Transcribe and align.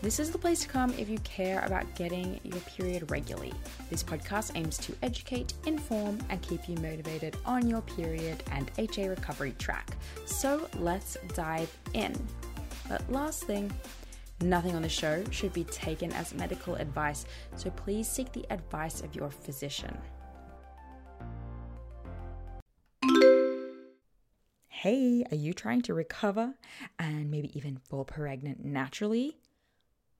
This 0.00 0.20
is 0.20 0.30
the 0.30 0.38
place 0.38 0.60
to 0.60 0.68
come 0.68 0.94
if 0.96 1.08
you 1.08 1.18
care 1.18 1.64
about 1.64 1.96
getting 1.96 2.38
your 2.44 2.60
period 2.60 3.10
regularly. 3.10 3.52
This 3.90 4.04
podcast 4.04 4.52
aims 4.54 4.78
to 4.78 4.94
educate, 5.02 5.54
inform, 5.66 6.20
and 6.28 6.40
keep 6.40 6.68
you 6.68 6.76
motivated 6.76 7.36
on 7.44 7.66
your 7.68 7.82
period 7.82 8.44
and 8.52 8.70
HA 8.78 9.08
recovery 9.08 9.56
track. 9.58 9.90
So 10.24 10.68
let's 10.78 11.16
dive 11.34 11.76
in. 11.94 12.14
But 12.88 13.10
last 13.10 13.42
thing, 13.42 13.72
nothing 14.40 14.76
on 14.76 14.82
the 14.82 14.88
show 14.88 15.24
should 15.32 15.52
be 15.52 15.64
taken 15.64 16.12
as 16.12 16.32
medical 16.32 16.76
advice, 16.76 17.26
so 17.56 17.68
please 17.70 18.08
seek 18.08 18.32
the 18.32 18.46
advice 18.50 19.00
of 19.00 19.16
your 19.16 19.30
physician. 19.30 19.98
Hey, 24.68 25.24
are 25.32 25.36
you 25.36 25.52
trying 25.54 25.82
to 25.82 25.92
recover 25.92 26.54
and 27.00 27.32
maybe 27.32 27.50
even 27.58 27.78
fall 27.78 28.04
pregnant 28.04 28.64
naturally? 28.64 29.38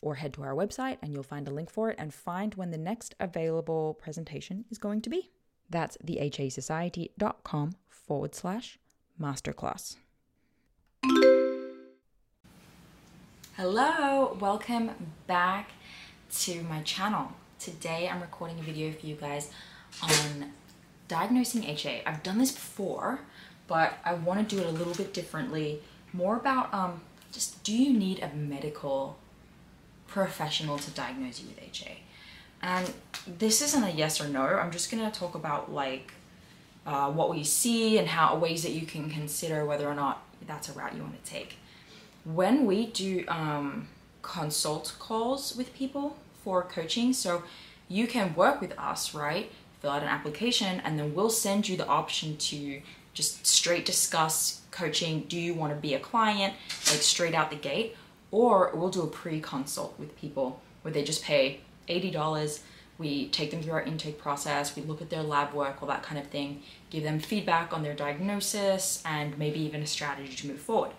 or 0.00 0.16
head 0.16 0.32
to 0.34 0.42
our 0.42 0.54
website 0.54 0.98
and 1.02 1.12
you'll 1.12 1.22
find 1.22 1.48
a 1.48 1.50
link 1.50 1.70
for 1.70 1.90
it 1.90 1.96
and 1.98 2.12
find 2.12 2.54
when 2.54 2.70
the 2.70 2.78
next 2.78 3.14
available 3.20 3.94
presentation 3.94 4.64
is 4.70 4.78
going 4.78 5.00
to 5.02 5.10
be. 5.10 5.30
That's 5.68 5.96
thehasociety.com 5.98 7.72
forward 7.88 8.34
slash 8.34 8.78
masterclass. 9.20 9.96
Hello, 13.56 14.36
welcome 14.38 14.90
back 15.26 15.70
to 16.40 16.62
my 16.64 16.82
channel. 16.82 17.32
Today 17.58 18.08
I'm 18.08 18.20
recording 18.20 18.58
a 18.58 18.62
video 18.62 18.92
for 18.92 19.06
you 19.06 19.14
guys 19.14 19.50
on 20.02 20.52
diagnosing 21.08 21.64
HA. 21.64 22.02
I've 22.04 22.22
done 22.22 22.38
this 22.38 22.52
before, 22.52 23.20
but 23.66 23.94
I 24.04 24.14
want 24.14 24.46
to 24.46 24.56
do 24.56 24.60
it 24.60 24.66
a 24.66 24.72
little 24.72 24.94
bit 24.94 25.14
differently. 25.14 25.80
More 26.12 26.36
about 26.36 26.72
um, 26.74 27.00
just 27.32 27.62
do 27.64 27.76
you 27.76 27.92
need 27.92 28.20
a 28.20 28.34
medical 28.34 29.18
professional 30.06 30.78
to 30.78 30.90
diagnose 30.90 31.40
you 31.40 31.48
with 31.48 31.62
HA? 31.62 31.98
And 32.62 32.92
this 33.26 33.62
isn't 33.62 33.82
a 33.82 33.90
yes 33.90 34.20
or 34.20 34.28
no. 34.28 34.42
I'm 34.42 34.70
just 34.70 34.90
gonna 34.90 35.10
talk 35.10 35.34
about 35.34 35.72
like 35.72 36.12
uh, 36.86 37.10
what 37.10 37.30
we 37.30 37.42
see 37.44 37.98
and 37.98 38.08
how 38.08 38.36
ways 38.36 38.62
that 38.62 38.72
you 38.72 38.86
can 38.86 39.10
consider 39.10 39.64
whether 39.64 39.88
or 39.88 39.94
not 39.94 40.22
that's 40.46 40.68
a 40.68 40.72
route 40.72 40.94
you 40.94 41.02
want 41.02 41.22
to 41.22 41.30
take. 41.30 41.56
When 42.24 42.66
we 42.66 42.86
do 42.86 43.24
um, 43.28 43.88
consult 44.22 44.94
calls 44.98 45.56
with 45.56 45.74
people 45.74 46.16
for 46.42 46.62
coaching, 46.62 47.12
so 47.12 47.42
you 47.88 48.06
can 48.06 48.34
work 48.34 48.60
with 48.60 48.76
us, 48.78 49.14
right? 49.14 49.50
Fill 49.80 49.90
out 49.90 50.02
an 50.02 50.08
application, 50.08 50.80
and 50.80 50.98
then 50.98 51.14
we'll 51.14 51.30
send 51.30 51.68
you 51.68 51.76
the 51.76 51.86
option 51.86 52.36
to 52.36 52.80
just 53.14 53.46
straight 53.46 53.84
discuss 53.84 54.60
coaching. 54.70 55.24
Do 55.28 55.38
you 55.38 55.54
want 55.54 55.72
to 55.72 55.80
be 55.80 55.94
a 55.94 56.00
client, 56.00 56.54
like 56.86 57.02
straight 57.02 57.34
out 57.34 57.50
the 57.50 57.56
gate? 57.56 57.96
Or 58.36 58.70
we'll 58.74 58.90
do 58.90 59.00
a 59.00 59.06
pre 59.06 59.40
consult 59.40 59.98
with 59.98 60.14
people 60.14 60.60
where 60.82 60.92
they 60.92 61.02
just 61.02 61.24
pay 61.24 61.60
$80. 61.88 62.60
We 62.98 63.28
take 63.28 63.50
them 63.50 63.62
through 63.62 63.72
our 63.72 63.80
intake 63.80 64.18
process, 64.18 64.76
we 64.76 64.82
look 64.82 65.00
at 65.00 65.08
their 65.08 65.22
lab 65.22 65.54
work, 65.54 65.78
all 65.80 65.88
that 65.88 66.02
kind 66.02 66.20
of 66.20 66.26
thing, 66.26 66.60
give 66.90 67.02
them 67.02 67.18
feedback 67.18 67.72
on 67.72 67.82
their 67.82 67.94
diagnosis, 67.94 69.02
and 69.06 69.38
maybe 69.38 69.60
even 69.60 69.80
a 69.80 69.86
strategy 69.86 70.34
to 70.36 70.48
move 70.48 70.60
forward. 70.60 70.90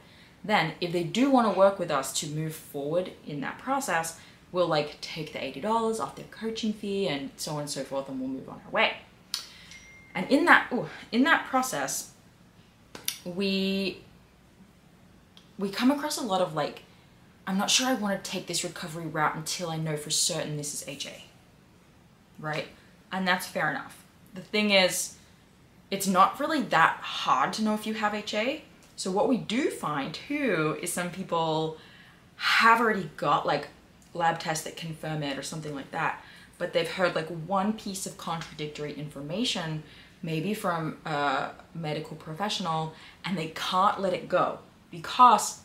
Then, 0.44 0.74
if 0.82 0.92
they 0.92 1.04
do 1.04 1.30
want 1.30 1.54
to 1.54 1.56
work 1.56 1.78
with 1.78 1.92
us 1.92 2.12
to 2.22 2.28
move 2.28 2.56
forward 2.56 3.12
in 3.28 3.42
that 3.42 3.60
process, 3.60 4.20
we'll 4.52 4.68
like 4.68 5.00
take 5.00 5.32
the 5.32 5.38
$80 5.38 6.00
off 6.00 6.16
their 6.16 6.26
coaching 6.32 6.74
fee 6.74 7.08
and 7.08 7.30
so 7.38 7.54
on 7.54 7.62
and 7.62 7.70
so 7.70 7.84
forth, 7.84 8.10
and 8.10 8.20
we'll 8.20 8.30
move 8.30 8.50
on 8.50 8.60
our 8.66 8.72
way. 8.72 8.98
And 10.16 10.28
in 10.32 10.46
that, 10.46 10.74
ooh, 10.74 10.88
in 11.12 11.24
that 11.26 11.46
process, 11.46 12.14
we 13.26 14.00
we 15.60 15.70
come 15.70 15.92
across 15.92 16.18
a 16.18 16.24
lot 16.24 16.42
of 16.42 16.56
like 16.56 16.82
I'm 17.48 17.58
not 17.58 17.72
sure 17.72 17.88
I 17.88 17.94
want 17.94 18.24
to 18.24 18.30
take 18.30 18.46
this 18.46 18.64
recovery 18.64 19.08
route 19.08 19.36
until 19.36 19.70
I 19.70 19.78
know 19.78 19.96
for 19.98 20.10
certain 20.10 20.58
this 20.58 20.74
is 20.74 20.88
HA. 20.88 21.24
Right? 22.38 22.68
And 23.12 23.28
that's 23.28 23.48
fair 23.48 23.72
enough. 23.72 24.04
The 24.34 24.42
thing 24.42 24.72
is, 24.72 25.16
it's 25.90 26.06
not 26.06 26.40
really 26.40 26.62
that 26.64 26.98
hard 27.02 27.54
to 27.54 27.64
know 27.64 27.74
if 27.74 27.88
you 27.88 27.94
have 27.96 28.14
HA. 28.14 28.64
So 28.98 29.10
what 29.10 29.30
we 29.30 29.38
do 29.38 29.70
find 29.70 30.14
too 30.14 30.78
is 30.82 30.92
some 30.92 31.10
people 31.10 31.78
have 32.36 32.82
already 32.82 33.10
got 33.16 33.48
like 33.48 33.70
lab 34.14 34.40
tests 34.40 34.66
that 34.66 34.76
confirm 34.76 35.24
it 35.24 35.38
or 35.38 35.44
something 35.44 35.74
like 35.74 35.92
that, 35.92 36.22
but 36.58 36.74
they've 36.74 36.90
heard 36.90 37.16
like 37.16 37.28
one 37.28 37.74
piece 37.74 38.06
of 38.06 38.18
contradictory 38.18 38.94
information 38.94 39.84
maybe 40.24 40.54
from 40.54 40.98
a 41.06 41.52
medical 41.76 42.18
professional, 42.18 42.94
and 43.24 43.38
they 43.38 43.48
can't 43.50 44.02
let 44.02 44.14
it 44.14 44.28
go 44.28 44.60
because 44.90 45.62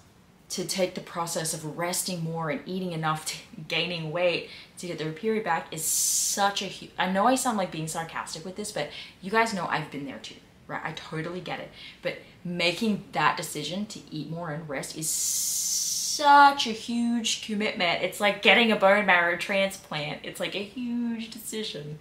to 0.52 0.66
take 0.66 0.94
the 0.94 1.00
process 1.00 1.54
of 1.54 1.78
resting 1.78 2.22
more 2.22 2.50
and 2.50 2.60
eating 2.66 2.93
enough 2.93 3.25
to 3.25 3.37
gaining 3.69 4.12
weight 4.12 4.50
to 4.78 4.87
get 4.87 4.99
their 4.99 5.10
period 5.12 5.44
back 5.44 5.72
is 5.72 5.82
such 5.82 6.60
a 6.60 6.66
huge 6.66 6.90
I 6.99 7.10
know 7.10 7.26
I 7.26 7.37
sound 7.37 7.56
like 7.56 7.70
being 7.70 7.88
sarcastic 7.88 8.44
with 8.44 8.56
this, 8.56 8.70
but 8.70 8.90
you 9.22 9.31
guys 9.31 9.54
know 9.54 9.66
I've 9.66 9.90
been 9.90 10.04
there 10.04 10.19
too, 10.19 10.37
right? 10.69 10.82
I 10.84 10.93
totally 10.93 11.40
get 11.40 11.60
it. 11.60 11.70
But 12.02 12.19
making 12.44 13.04
that 13.12 13.37
decision 13.37 13.87
to 13.87 14.00
eat 14.10 14.31
more 14.31 14.50
and 14.50 14.69
rest 14.69 14.96
is 14.96 15.08
such 15.08 16.66
a 16.66 16.72
huge 16.72 17.46
commitment. 17.46 18.02
It's 18.02 18.20
like 18.20 18.43
getting 18.43 18.70
a 18.70 18.76
bone 18.76 19.06
marrow 19.06 19.38
transplant. 19.38 20.20
It's 20.22 20.38
like 20.38 20.54
a 20.54 20.62
huge 20.62 21.31
decision 21.31 21.99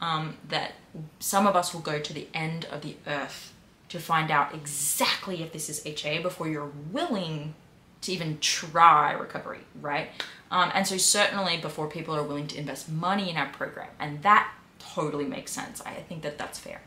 um, 0.00 0.36
that 0.48 0.74
some 1.18 1.48
of 1.48 1.56
us 1.56 1.74
will 1.74 1.80
go 1.80 1.98
to 1.98 2.12
the 2.12 2.28
end 2.32 2.66
of 2.66 2.82
the 2.82 2.94
earth 3.08 3.52
to 3.88 3.98
find 3.98 4.30
out 4.30 4.54
exactly 4.54 5.42
if 5.42 5.52
this 5.52 5.68
is 5.68 5.84
HA 5.84 6.22
before 6.22 6.48
you're 6.48 6.70
willing 6.92 7.54
to 8.02 8.12
even 8.12 8.38
try 8.40 9.12
recovery, 9.12 9.60
right? 9.80 10.08
Um, 10.50 10.70
and 10.74 10.86
so 10.86 10.96
certainly 10.96 11.56
before 11.56 11.88
people 11.88 12.14
are 12.14 12.22
willing 12.22 12.46
to 12.48 12.58
invest 12.58 12.90
money 12.90 13.30
in 13.30 13.36
our 13.36 13.48
program, 13.48 13.88
and 13.98 14.22
that 14.22 14.52
totally 14.78 15.24
makes 15.24 15.52
sense. 15.52 15.80
I 15.80 15.94
think 15.94 16.22
that 16.22 16.36
that's 16.36 16.58
fair. 16.58 16.82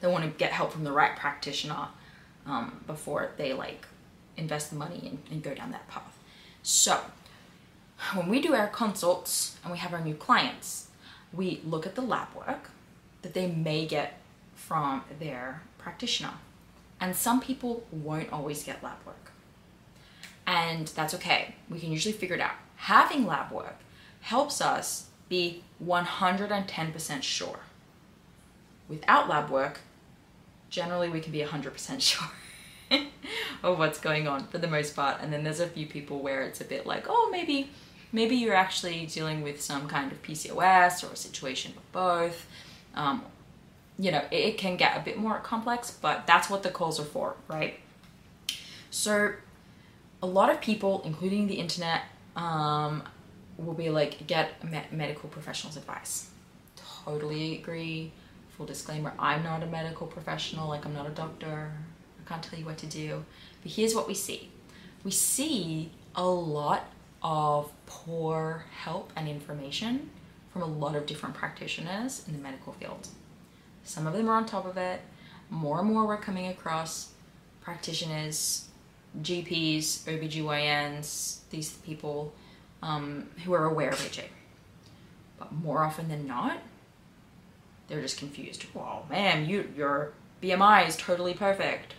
They 0.00 0.08
want 0.08 0.24
to 0.24 0.30
get 0.30 0.52
help 0.52 0.72
from 0.72 0.84
the 0.84 0.92
right 0.92 1.16
practitioner 1.16 1.88
um, 2.46 2.80
before 2.86 3.30
they 3.36 3.52
like 3.52 3.86
invest 4.36 4.70
the 4.70 4.76
money 4.76 5.00
and, 5.04 5.18
and 5.30 5.42
go 5.42 5.54
down 5.54 5.70
that 5.72 5.88
path. 5.88 6.18
So 6.62 7.00
when 8.14 8.28
we 8.28 8.40
do 8.40 8.54
our 8.54 8.68
consults 8.68 9.56
and 9.62 9.72
we 9.72 9.78
have 9.78 9.92
our 9.92 10.00
new 10.00 10.14
clients, 10.14 10.88
we 11.32 11.60
look 11.64 11.86
at 11.86 11.94
the 11.94 12.00
lab 12.00 12.28
work 12.34 12.70
that 13.22 13.34
they 13.34 13.48
may 13.48 13.86
get 13.86 14.18
from 14.54 15.04
their 15.18 15.62
practitioner. 15.76 16.34
And 17.00 17.14
some 17.14 17.40
people 17.40 17.84
won't 17.92 18.32
always 18.32 18.64
get 18.64 18.82
lab 18.82 18.98
work 19.04 19.32
and 20.48 20.86
that's 20.88 21.12
okay. 21.12 21.54
We 21.68 21.78
can 21.78 21.92
usually 21.92 22.14
figure 22.14 22.34
it 22.34 22.40
out. 22.40 22.54
Having 22.76 23.26
lab 23.26 23.52
work 23.52 23.76
helps 24.22 24.62
us 24.62 25.10
be 25.28 25.62
110% 25.84 27.22
sure. 27.22 27.60
Without 28.88 29.28
lab 29.28 29.50
work, 29.50 29.80
generally 30.70 31.10
we 31.10 31.20
can 31.20 31.32
be 31.32 31.40
100% 31.40 32.00
sure 32.90 33.00
of 33.62 33.78
what's 33.78 34.00
going 34.00 34.26
on 34.26 34.46
for 34.46 34.56
the 34.56 34.66
most 34.66 34.96
part. 34.96 35.20
And 35.20 35.30
then 35.30 35.44
there's 35.44 35.60
a 35.60 35.66
few 35.66 35.86
people 35.86 36.20
where 36.20 36.40
it's 36.40 36.62
a 36.62 36.64
bit 36.64 36.86
like, 36.86 37.04
oh, 37.10 37.28
maybe 37.30 37.68
maybe 38.10 38.34
you're 38.34 38.54
actually 38.54 39.04
dealing 39.04 39.42
with 39.42 39.60
some 39.60 39.86
kind 39.86 40.10
of 40.10 40.22
PCOS 40.22 41.06
or 41.06 41.12
a 41.12 41.16
situation 41.16 41.74
of 41.76 41.92
both. 41.92 42.46
Um, 42.94 43.22
you 43.98 44.10
know, 44.10 44.24
it, 44.30 44.36
it 44.36 44.58
can 44.58 44.78
get 44.78 44.96
a 44.96 45.00
bit 45.00 45.18
more 45.18 45.40
complex, 45.40 45.90
but 45.90 46.26
that's 46.26 46.48
what 46.48 46.62
the 46.62 46.70
calls 46.70 46.98
are 46.98 47.04
for, 47.04 47.36
right? 47.48 47.78
So 48.90 49.34
a 50.22 50.26
lot 50.26 50.50
of 50.50 50.60
people, 50.60 51.02
including 51.04 51.46
the 51.46 51.54
internet, 51.54 52.02
um, 52.36 53.02
will 53.56 53.74
be 53.74 53.90
like, 53.90 54.26
get 54.26 54.62
me- 54.64 54.82
medical 54.90 55.28
professional's 55.28 55.76
advice. 55.76 56.30
Totally 57.04 57.58
agree. 57.58 58.12
Full 58.56 58.66
disclaimer 58.66 59.12
I'm 59.18 59.44
not 59.44 59.62
a 59.62 59.66
medical 59.66 60.06
professional, 60.06 60.68
like, 60.68 60.84
I'm 60.84 60.94
not 60.94 61.06
a 61.06 61.10
doctor. 61.10 61.72
I 62.20 62.28
can't 62.28 62.42
tell 62.42 62.58
you 62.58 62.64
what 62.64 62.78
to 62.78 62.86
do. 62.86 63.24
But 63.62 63.72
here's 63.72 63.94
what 63.94 64.08
we 64.08 64.14
see 64.14 64.50
we 65.04 65.10
see 65.10 65.90
a 66.14 66.24
lot 66.24 66.84
of 67.22 67.70
poor 67.86 68.64
help 68.82 69.12
and 69.16 69.28
information 69.28 70.10
from 70.52 70.62
a 70.62 70.66
lot 70.66 70.96
of 70.96 71.06
different 71.06 71.34
practitioners 71.34 72.24
in 72.26 72.34
the 72.34 72.38
medical 72.40 72.72
field. 72.74 73.08
Some 73.84 74.06
of 74.06 74.12
them 74.12 74.28
are 74.28 74.36
on 74.36 74.46
top 74.46 74.66
of 74.66 74.76
it. 74.76 75.00
More 75.50 75.78
and 75.80 75.88
more, 75.88 76.06
we're 76.06 76.18
coming 76.18 76.48
across 76.48 77.12
practitioners 77.60 78.67
GPs, 79.22 80.04
OBGYNs, 80.04 81.38
these 81.50 81.72
people 81.78 82.32
um, 82.82 83.28
who 83.44 83.52
are 83.52 83.64
aware 83.64 83.90
of 83.90 84.00
HA. 84.00 84.28
But 85.38 85.52
more 85.52 85.82
often 85.84 86.08
than 86.08 86.26
not, 86.26 86.58
they're 87.88 88.02
just 88.02 88.18
confused. 88.18 88.66
Well, 88.74 89.06
man, 89.08 89.48
you 89.48 89.68
your 89.76 90.12
BMI 90.42 90.86
is 90.86 90.96
totally 90.96 91.34
perfect. 91.34 91.94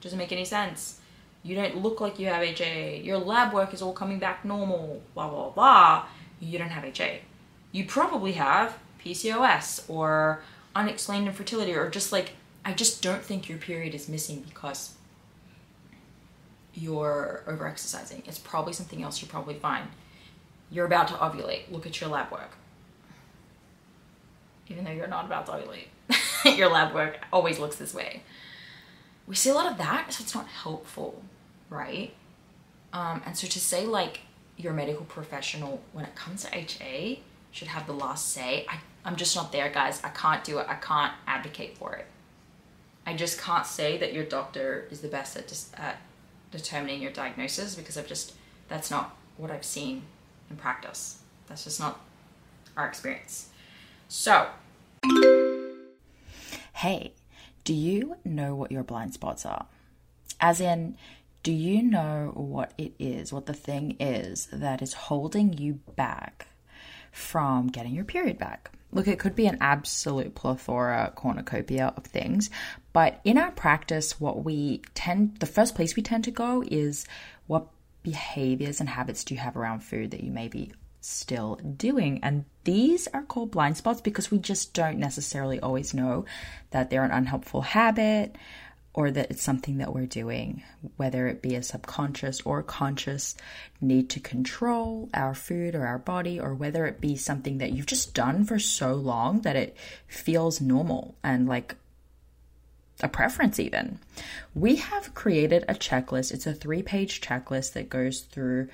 Doesn't 0.00 0.18
make 0.18 0.32
any 0.32 0.44
sense. 0.44 1.00
You 1.42 1.54
don't 1.54 1.76
look 1.76 2.00
like 2.00 2.18
you 2.18 2.26
have 2.26 2.42
HA. 2.42 3.00
Your 3.02 3.18
lab 3.18 3.52
work 3.52 3.72
is 3.72 3.82
all 3.82 3.92
coming 3.92 4.18
back 4.18 4.44
normal. 4.44 5.02
Blah 5.14 5.28
blah 5.28 5.50
blah. 5.50 6.06
You 6.40 6.58
don't 6.58 6.70
have 6.70 6.84
HA. 6.84 7.22
You 7.72 7.86
probably 7.86 8.32
have 8.32 8.78
PCOS 9.04 9.88
or 9.88 10.42
unexplained 10.74 11.26
infertility 11.26 11.74
or 11.74 11.88
just 11.90 12.12
like 12.12 12.32
I 12.64 12.72
just 12.72 13.02
don't 13.02 13.22
think 13.22 13.48
your 13.48 13.58
period 13.58 13.94
is 13.94 14.08
missing 14.08 14.44
because 14.46 14.95
you're 16.76 17.42
overexercising. 17.46 18.26
It's 18.28 18.38
probably 18.38 18.74
something 18.74 19.02
else 19.02 19.22
you're 19.22 19.30
probably 19.30 19.54
fine. 19.54 19.88
You're 20.70 20.86
about 20.86 21.08
to 21.08 21.14
ovulate. 21.14 21.70
Look 21.70 21.86
at 21.86 22.00
your 22.00 22.10
lab 22.10 22.30
work. 22.30 22.50
Even 24.68 24.84
though 24.84 24.90
you're 24.90 25.06
not 25.06 25.24
about 25.24 25.46
to 25.46 25.52
ovulate, 25.52 26.56
your 26.56 26.70
lab 26.70 26.94
work 26.94 27.18
always 27.32 27.58
looks 27.58 27.76
this 27.76 27.94
way. 27.94 28.22
We 29.26 29.34
see 29.34 29.50
a 29.50 29.54
lot 29.54 29.70
of 29.70 29.78
that, 29.78 30.12
so 30.12 30.22
it's 30.22 30.34
not 30.34 30.46
helpful, 30.46 31.22
right? 31.70 32.12
Um, 32.92 33.22
and 33.24 33.36
so 33.36 33.46
to 33.46 33.60
say 33.60 33.86
like 33.86 34.20
your 34.56 34.72
medical 34.72 35.04
professional 35.04 35.82
when 35.92 36.04
it 36.04 36.14
comes 36.14 36.44
to 36.44 36.56
HA 36.56 37.20
should 37.52 37.68
have 37.68 37.86
the 37.86 37.92
last 37.92 38.32
say, 38.32 38.66
I, 38.68 38.78
I'm 39.04 39.16
just 39.16 39.34
not 39.34 39.50
there, 39.52 39.70
guys. 39.70 40.00
I 40.04 40.10
can't 40.10 40.44
do 40.44 40.58
it. 40.58 40.66
I 40.68 40.74
can't 40.74 41.12
advocate 41.26 41.78
for 41.78 41.94
it. 41.94 42.06
I 43.06 43.14
just 43.14 43.40
can't 43.40 43.66
say 43.66 43.96
that 43.98 44.12
your 44.12 44.24
doctor 44.24 44.86
is 44.90 45.00
the 45.00 45.08
best 45.08 45.36
at, 45.36 45.48
just, 45.48 45.72
at 45.78 45.96
determining 46.50 47.02
your 47.02 47.12
diagnosis 47.12 47.74
because 47.74 47.96
I've 47.96 48.06
just 48.06 48.34
that's 48.68 48.90
not 48.90 49.16
what 49.36 49.50
I've 49.50 49.64
seen 49.64 50.02
in 50.50 50.56
practice. 50.56 51.18
That's 51.46 51.64
just 51.64 51.80
not 51.80 52.00
our 52.76 52.86
experience. 52.86 53.50
So, 54.08 54.48
hey, 56.74 57.12
do 57.64 57.74
you 57.74 58.16
know 58.24 58.54
what 58.54 58.72
your 58.72 58.82
blind 58.82 59.14
spots 59.14 59.44
are? 59.46 59.66
As 60.40 60.60
in, 60.60 60.96
do 61.42 61.52
you 61.52 61.82
know 61.82 62.32
what 62.34 62.72
it 62.76 62.92
is, 62.98 63.32
what 63.32 63.46
the 63.46 63.54
thing 63.54 63.96
is 64.00 64.48
that 64.52 64.82
is 64.82 64.94
holding 64.94 65.52
you 65.52 65.80
back 65.94 66.48
from 67.16 67.68
getting 67.68 67.94
your 67.94 68.04
period 68.04 68.38
back? 68.38 68.70
Look, 68.92 69.08
it 69.08 69.18
could 69.18 69.34
be 69.34 69.46
an 69.46 69.58
absolute 69.60 70.34
plethora, 70.34 71.12
cornucopia 71.16 71.92
of 71.96 72.04
things, 72.04 72.50
but 72.92 73.20
in 73.24 73.36
our 73.36 73.50
practice, 73.50 74.20
what 74.20 74.44
we 74.44 74.82
tend, 74.94 75.38
the 75.38 75.46
first 75.46 75.74
place 75.74 75.96
we 75.96 76.02
tend 76.02 76.24
to 76.24 76.30
go 76.30 76.62
is 76.66 77.06
what 77.46 77.68
behaviors 78.02 78.80
and 78.80 78.88
habits 78.88 79.24
do 79.24 79.34
you 79.34 79.40
have 79.40 79.56
around 79.56 79.80
food 79.80 80.12
that 80.12 80.22
you 80.22 80.30
may 80.30 80.48
be 80.48 80.72
still 81.00 81.56
doing? 81.56 82.20
And 82.22 82.44
these 82.64 83.08
are 83.08 83.22
called 83.22 83.50
blind 83.50 83.76
spots 83.76 84.00
because 84.00 84.30
we 84.30 84.38
just 84.38 84.74
don't 84.74 84.98
necessarily 84.98 85.60
always 85.60 85.94
know 85.94 86.24
that 86.70 86.90
they're 86.90 87.04
an 87.04 87.10
unhelpful 87.10 87.62
habit 87.62 88.36
or 88.96 89.10
that 89.10 89.30
it's 89.30 89.42
something 89.42 89.76
that 89.76 89.94
we're 89.94 90.06
doing, 90.06 90.62
whether 90.96 91.28
it 91.28 91.42
be 91.42 91.54
a 91.54 91.62
subconscious 91.62 92.40
or 92.40 92.62
conscious 92.62 93.36
need 93.78 94.08
to 94.08 94.18
control 94.18 95.10
our 95.12 95.34
food 95.34 95.74
or 95.74 95.86
our 95.86 95.98
body, 95.98 96.40
or 96.40 96.54
whether 96.54 96.86
it 96.86 96.98
be 96.98 97.14
something 97.14 97.58
that 97.58 97.72
you've 97.72 97.84
just 97.84 98.14
done 98.14 98.42
for 98.42 98.58
so 98.58 98.94
long 98.94 99.42
that 99.42 99.54
it 99.54 99.76
feels 100.08 100.62
normal 100.62 101.14
and 101.22 101.46
like 101.46 101.76
a 103.02 103.08
preference, 103.08 103.60
even. 103.60 103.98
We 104.54 104.76
have 104.76 105.14
created 105.14 105.66
a 105.68 105.74
checklist. 105.74 106.32
It's 106.32 106.46
a 106.46 106.54
three 106.54 106.82
page 106.82 107.20
checklist 107.20 107.74
that 107.74 107.90
goes 107.90 108.20
through 108.20 108.68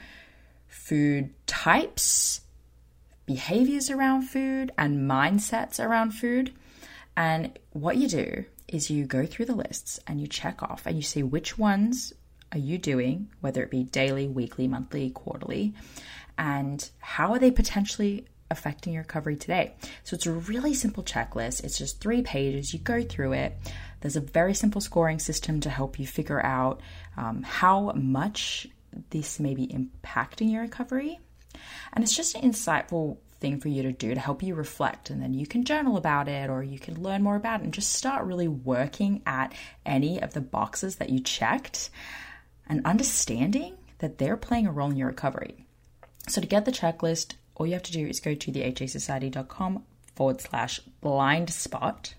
food 0.68 1.30
types, 1.48 2.42
behaviors 3.26 3.90
around 3.90 4.22
food, 4.22 4.70
and 4.78 5.10
mindsets 5.10 5.84
around 5.84 6.12
food. 6.12 6.52
And 7.16 7.58
what 7.72 7.96
you 7.96 8.06
do 8.06 8.44
is 8.68 8.90
you 8.90 9.04
go 9.04 9.26
through 9.26 9.46
the 9.46 9.54
lists 9.54 10.00
and 10.06 10.20
you 10.20 10.26
check 10.26 10.62
off 10.62 10.86
and 10.86 10.96
you 10.96 11.02
see 11.02 11.22
which 11.22 11.58
ones 11.58 12.12
are 12.52 12.58
you 12.58 12.78
doing, 12.78 13.30
whether 13.40 13.62
it 13.62 13.70
be 13.70 13.84
daily, 13.84 14.28
weekly, 14.28 14.68
monthly, 14.68 15.10
quarterly, 15.10 15.74
and 16.38 16.90
how 16.98 17.32
are 17.32 17.38
they 17.38 17.50
potentially 17.50 18.26
affecting 18.50 18.92
your 18.92 19.02
recovery 19.02 19.36
today. 19.36 19.74
So 20.04 20.14
it's 20.14 20.26
a 20.26 20.32
really 20.32 20.74
simple 20.74 21.02
checklist. 21.02 21.64
It's 21.64 21.78
just 21.78 22.00
three 22.00 22.22
pages. 22.22 22.72
You 22.72 22.78
go 22.78 23.02
through 23.02 23.32
it. 23.32 23.56
There's 24.00 24.16
a 24.16 24.20
very 24.20 24.54
simple 24.54 24.80
scoring 24.80 25.18
system 25.18 25.60
to 25.60 25.70
help 25.70 25.98
you 25.98 26.06
figure 26.06 26.44
out 26.44 26.80
um, 27.16 27.42
how 27.42 27.92
much 27.92 28.68
this 29.10 29.40
may 29.40 29.54
be 29.54 29.66
impacting 29.68 30.52
your 30.52 30.62
recovery. 30.62 31.18
And 31.92 32.04
it's 32.04 32.16
just 32.16 32.34
an 32.34 32.42
insightful 32.42 33.18
thing 33.42 33.60
for 33.60 33.68
you 33.68 33.82
to 33.82 33.92
do 33.92 34.14
to 34.14 34.20
help 34.20 34.42
you 34.42 34.54
reflect. 34.54 35.10
And 35.10 35.20
then 35.20 35.34
you 35.34 35.46
can 35.46 35.64
journal 35.64 35.98
about 35.98 36.28
it 36.28 36.48
or 36.48 36.62
you 36.62 36.78
can 36.78 37.02
learn 37.02 37.22
more 37.22 37.36
about 37.36 37.60
it 37.60 37.64
and 37.64 37.74
just 37.74 37.92
start 37.92 38.24
really 38.24 38.48
working 38.48 39.20
at 39.26 39.52
any 39.84 40.22
of 40.22 40.32
the 40.32 40.40
boxes 40.40 40.96
that 40.96 41.10
you 41.10 41.20
checked 41.20 41.90
and 42.66 42.86
understanding 42.86 43.76
that 43.98 44.16
they're 44.16 44.36
playing 44.38 44.66
a 44.66 44.72
role 44.72 44.90
in 44.90 44.96
your 44.96 45.08
recovery. 45.08 45.66
So 46.28 46.40
to 46.40 46.46
get 46.46 46.64
the 46.64 46.72
checklist, 46.72 47.34
all 47.56 47.66
you 47.66 47.74
have 47.74 47.82
to 47.82 47.92
do 47.92 48.06
is 48.06 48.20
go 48.20 48.34
to 48.34 48.52
thehasociety.com 48.52 49.84
forward 50.14 50.40
slash 50.40 50.80
blind 51.00 51.50
spot. 51.50 52.14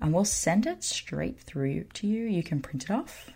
and 0.00 0.12
we'll 0.12 0.24
send 0.24 0.66
it 0.66 0.84
straight 0.84 1.40
through 1.40 1.84
to 1.94 2.06
you. 2.06 2.24
You 2.24 2.42
can 2.42 2.60
print 2.60 2.84
it 2.84 2.90
off 2.90 3.30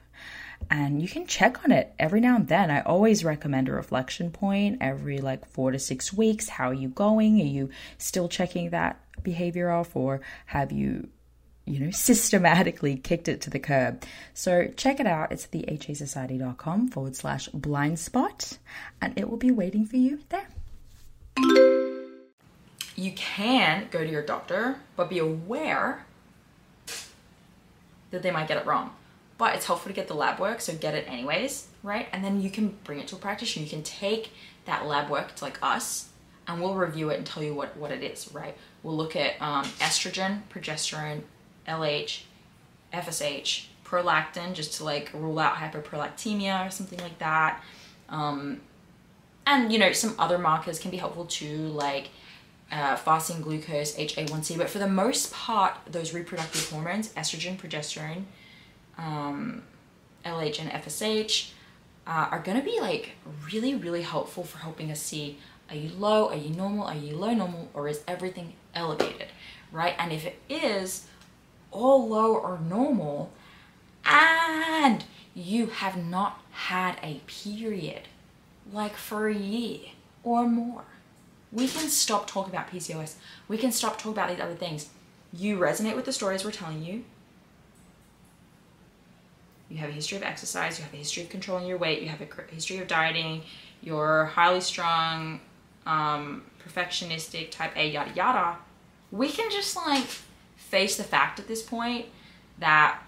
and 0.70 1.00
you 1.00 1.08
can 1.08 1.26
check 1.26 1.64
on 1.64 1.72
it 1.72 1.94
every 1.98 2.20
now 2.20 2.36
and 2.36 2.48
then. 2.48 2.70
I 2.70 2.80
always 2.80 3.24
recommend 3.24 3.68
a 3.68 3.72
reflection 3.72 4.30
point 4.30 4.78
every 4.80 5.18
like 5.18 5.46
four 5.46 5.70
to 5.70 5.78
six 5.78 6.12
weeks. 6.12 6.48
How 6.48 6.70
are 6.70 6.74
you 6.74 6.88
going? 6.88 7.40
Are 7.40 7.44
you 7.44 7.70
still 7.98 8.28
checking 8.28 8.70
that 8.70 9.00
behavior 9.22 9.70
off, 9.70 9.94
or 9.94 10.20
have 10.46 10.72
you, 10.72 11.08
you 11.64 11.80
know, 11.80 11.90
systematically 11.92 12.96
kicked 12.96 13.28
it 13.28 13.40
to 13.42 13.50
the 13.50 13.58
curb? 13.58 14.04
So 14.34 14.68
check 14.76 15.00
it 15.00 15.06
out. 15.06 15.32
It's 15.32 15.46
the 15.46 15.64
hasociety.com 15.68 16.88
forward 16.88 17.16
slash 17.16 17.48
blind 17.48 17.98
spot, 17.98 18.58
and 19.00 19.18
it 19.18 19.28
will 19.28 19.38
be 19.38 19.50
waiting 19.50 19.86
for 19.86 19.96
you 19.96 20.20
there. 20.28 20.48
You 22.94 23.12
can 23.12 23.88
go 23.90 24.04
to 24.04 24.10
your 24.10 24.22
doctor, 24.22 24.76
but 24.96 25.08
be 25.08 25.18
aware 25.18 26.04
that 28.10 28.22
they 28.22 28.30
might 28.30 28.48
get 28.48 28.58
it 28.58 28.66
wrong 28.66 28.94
but 29.42 29.56
it's 29.56 29.66
helpful 29.66 29.90
to 29.90 29.92
get 29.92 30.06
the 30.06 30.14
lab 30.14 30.38
work, 30.38 30.60
so 30.60 30.72
get 30.72 30.94
it 30.94 31.04
anyways, 31.08 31.66
right? 31.82 32.06
And 32.12 32.22
then 32.22 32.40
you 32.40 32.48
can 32.48 32.76
bring 32.84 33.00
it 33.00 33.08
to 33.08 33.16
a 33.16 33.18
practitioner. 33.18 33.64
You 33.64 33.70
can 33.70 33.82
take 33.82 34.30
that 34.66 34.86
lab 34.86 35.10
work 35.10 35.34
to 35.34 35.42
like 35.42 35.58
us, 35.60 36.10
and 36.46 36.62
we'll 36.62 36.76
review 36.76 37.10
it 37.10 37.16
and 37.16 37.26
tell 37.26 37.42
you 37.42 37.52
what, 37.52 37.76
what 37.76 37.90
it 37.90 38.04
is, 38.04 38.32
right? 38.32 38.56
We'll 38.84 38.96
look 38.96 39.16
at 39.16 39.32
um, 39.42 39.64
estrogen, 39.80 40.42
progesterone, 40.48 41.22
LH, 41.66 42.20
FSH, 42.94 43.64
prolactin, 43.84 44.52
just 44.54 44.74
to 44.74 44.84
like 44.84 45.10
rule 45.12 45.40
out 45.40 45.56
hyperprolactemia 45.56 46.64
or 46.64 46.70
something 46.70 47.00
like 47.00 47.18
that. 47.18 47.64
Um, 48.10 48.60
and 49.44 49.72
you 49.72 49.80
know, 49.80 49.90
some 49.90 50.14
other 50.20 50.38
markers 50.38 50.78
can 50.78 50.92
be 50.92 50.98
helpful 50.98 51.24
too, 51.24 51.66
like 51.66 52.10
uh, 52.70 52.94
fasting 52.94 53.42
glucose, 53.42 53.96
HA1C. 53.96 54.56
But 54.56 54.70
for 54.70 54.78
the 54.78 54.86
most 54.86 55.32
part, 55.32 55.78
those 55.90 56.14
reproductive 56.14 56.70
hormones, 56.70 57.12
estrogen, 57.14 57.56
progesterone, 57.56 58.22
um, 59.02 59.62
LH 60.24 60.60
and 60.60 60.70
FSH 60.70 61.50
uh, 62.06 62.28
are 62.30 62.40
going 62.40 62.58
to 62.58 62.64
be 62.64 62.80
like 62.80 63.12
really, 63.52 63.74
really 63.74 64.02
helpful 64.02 64.44
for 64.44 64.58
helping 64.58 64.90
us 64.90 65.00
see 65.00 65.38
are 65.70 65.76
you 65.76 65.90
low, 65.98 66.28
are 66.28 66.36
you 66.36 66.50
normal, 66.50 66.86
are 66.86 66.94
you 66.94 67.16
low 67.16 67.32
normal, 67.32 67.70
or 67.72 67.88
is 67.88 68.02
everything 68.06 68.52
elevated, 68.74 69.28
right? 69.70 69.94
And 69.98 70.12
if 70.12 70.26
it 70.26 70.38
is 70.50 71.06
all 71.70 72.06
low 72.06 72.34
or 72.34 72.58
normal, 72.58 73.32
and 74.04 75.04
you 75.34 75.66
have 75.66 75.96
not 75.96 76.42
had 76.50 76.98
a 77.02 77.22
period 77.26 78.02
like 78.70 78.96
for 78.96 79.28
a 79.28 79.34
year 79.34 79.78
or 80.22 80.46
more, 80.46 80.84
we 81.50 81.66
can 81.68 81.88
stop 81.88 82.26
talking 82.26 82.52
about 82.52 82.70
PCOS. 82.70 83.14
We 83.48 83.56
can 83.56 83.72
stop 83.72 83.96
talking 83.96 84.12
about 84.12 84.28
these 84.28 84.40
other 84.40 84.54
things. 84.54 84.90
You 85.32 85.58
resonate 85.58 85.96
with 85.96 86.04
the 86.04 86.12
stories 86.12 86.44
we're 86.44 86.50
telling 86.50 86.82
you 86.82 87.04
you 89.72 89.78
have 89.78 89.88
a 89.88 89.92
history 89.92 90.18
of 90.18 90.22
exercise, 90.22 90.78
you 90.78 90.84
have 90.84 90.92
a 90.92 90.98
history 90.98 91.22
of 91.22 91.30
controlling 91.30 91.66
your 91.66 91.78
weight, 91.78 92.02
you 92.02 92.08
have 92.08 92.20
a 92.20 92.54
history 92.54 92.76
of 92.78 92.86
dieting, 92.86 93.40
you're 93.80 94.26
highly 94.26 94.60
strung, 94.60 95.40
um, 95.86 96.42
perfectionistic, 96.62 97.50
type 97.50 97.74
A, 97.74 97.88
yada 97.88 98.12
yada, 98.14 98.58
we 99.10 99.30
can 99.30 99.50
just 99.50 99.74
like 99.74 100.06
face 100.56 100.96
the 100.98 101.02
fact 101.02 101.40
at 101.40 101.48
this 101.48 101.62
point 101.62 102.04
that 102.58 103.00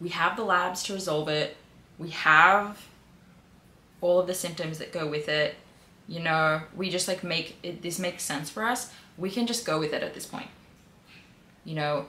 we 0.00 0.10
have 0.10 0.36
the 0.36 0.44
labs 0.44 0.84
to 0.84 0.94
resolve 0.94 1.28
it, 1.28 1.56
we 1.98 2.10
have 2.10 2.80
all 4.00 4.20
of 4.20 4.28
the 4.28 4.34
symptoms 4.34 4.78
that 4.78 4.92
go 4.92 5.08
with 5.08 5.28
it. 5.28 5.56
You 6.06 6.20
know, 6.20 6.62
we 6.76 6.88
just 6.88 7.08
like 7.08 7.24
make 7.24 7.56
it, 7.62 7.82
this 7.82 7.98
makes 7.98 8.22
sense 8.22 8.48
for 8.48 8.64
us. 8.64 8.92
We 9.18 9.30
can 9.30 9.46
just 9.46 9.64
go 9.64 9.78
with 9.78 9.92
it 9.92 10.02
at 10.02 10.14
this 10.14 10.26
point. 10.26 10.48
You 11.64 11.76
know, 11.76 12.06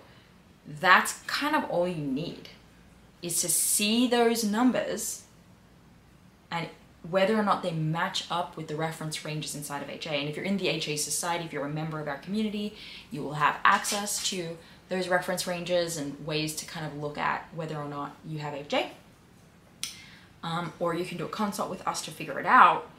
that's 0.79 1.19
kind 1.27 1.55
of 1.55 1.69
all 1.69 1.87
you 1.87 2.03
need 2.03 2.49
is 3.23 3.41
to 3.41 3.49
see 3.49 4.05
those 4.05 4.43
numbers 4.43 5.23
and 6.51 6.67
whether 7.09 7.35
or 7.35 7.43
not 7.43 7.63
they 7.63 7.71
match 7.71 8.25
up 8.29 8.55
with 8.55 8.67
the 8.67 8.75
reference 8.75 9.25
ranges 9.25 9.55
inside 9.55 9.81
of 9.81 9.89
HA. 9.89 10.19
And 10.19 10.29
if 10.29 10.35
you're 10.35 10.45
in 10.45 10.57
the 10.57 10.67
HA 10.67 10.97
Society, 10.97 11.45
if 11.45 11.51
you're 11.51 11.65
a 11.65 11.69
member 11.69 11.99
of 11.99 12.07
our 12.07 12.17
community, 12.17 12.75
you 13.11 13.23
will 13.23 13.33
have 13.33 13.57
access 13.65 14.29
to 14.29 14.57
those 14.89 15.07
reference 15.07 15.47
ranges 15.47 15.97
and 15.97 16.25
ways 16.25 16.55
to 16.57 16.65
kind 16.65 16.85
of 16.85 16.97
look 16.97 17.17
at 17.17 17.47
whether 17.55 17.75
or 17.75 17.87
not 17.87 18.15
you 18.25 18.39
have 18.39 18.53
HA. 18.53 18.91
Um, 20.43 20.73
or 20.79 20.93
you 20.93 21.05
can 21.05 21.17
do 21.17 21.25
a 21.25 21.29
consult 21.29 21.69
with 21.69 21.85
us 21.87 22.01
to 22.03 22.11
figure 22.11 22.39
it 22.39 22.45
out. 22.45 22.89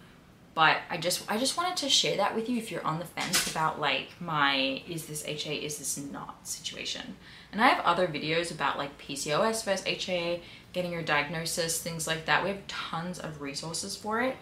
But 0.55 0.79
I 0.89 0.99
just 0.99 1.29
I 1.29 1.37
just 1.37 1.57
wanted 1.57 1.77
to 1.79 1.89
share 1.89 2.17
that 2.17 2.35
with 2.35 2.49
you 2.49 2.59
if 2.59 2.71
you're 2.71 2.87
on 2.87 3.01
the 3.01 3.05
fence 3.05 3.51
about 3.51 3.81
like 3.81 4.09
my 4.21 4.83
is 4.89 5.07
this 5.07 5.25
HA 5.27 5.57
is 5.57 5.79
this 5.79 5.99
not 5.99 6.47
situation. 6.47 7.17
And 7.51 7.61
I 7.61 7.69
have 7.69 7.85
other 7.85 8.07
videos 8.07 8.53
about 8.53 8.79
like 8.79 8.97
PCOS 8.99 9.65
versus 9.65 9.85
HA, 9.85 10.41
getting 10.73 10.93
your 10.93 11.03
diagnosis, 11.03 11.83
things 11.83 12.07
like 12.07 12.27
that. 12.27 12.45
We 12.45 12.51
have 12.51 12.67
tons 12.69 13.19
of 13.19 13.43
resources 13.43 13.97
for 13.97 14.21
it. 14.21 14.37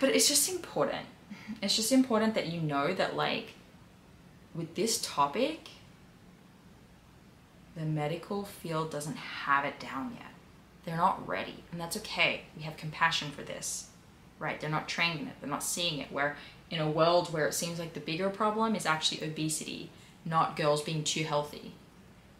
But 0.00 0.10
it's 0.10 0.28
just 0.28 0.50
important. 0.50 1.06
It's 1.62 1.76
just 1.76 1.92
important 1.92 2.34
that 2.34 2.48
you 2.48 2.60
know 2.60 2.92
that 2.94 3.14
like 3.14 3.54
with 4.56 4.74
this 4.74 5.00
topic, 5.00 5.68
the 7.76 7.84
medical 7.84 8.44
field 8.44 8.90
doesn't 8.90 9.16
have 9.16 9.64
it 9.64 9.78
down 9.78 10.16
yet. 10.18 10.30
They're 10.84 10.96
not 10.96 11.26
ready, 11.28 11.62
and 11.70 11.80
that's 11.80 11.96
okay. 11.98 12.42
We 12.56 12.64
have 12.64 12.76
compassion 12.76 13.30
for 13.30 13.42
this 13.42 13.86
right? 14.42 14.60
They're 14.60 14.68
not 14.68 14.88
trained 14.88 15.20
in 15.20 15.28
it, 15.28 15.34
they're 15.40 15.48
not 15.48 15.62
seeing 15.62 16.00
it. 16.00 16.10
Where 16.12 16.36
in 16.70 16.80
a 16.80 16.90
world 16.90 17.32
where 17.32 17.46
it 17.46 17.54
seems 17.54 17.78
like 17.78 17.94
the 17.94 18.00
bigger 18.00 18.28
problem 18.28 18.74
is 18.74 18.84
actually 18.84 19.26
obesity, 19.26 19.90
not 20.24 20.56
girls 20.56 20.82
being 20.82 21.04
too 21.04 21.22
healthy. 21.22 21.72